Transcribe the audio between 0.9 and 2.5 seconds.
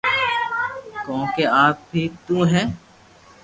ڪونڪھ آپ ھي تو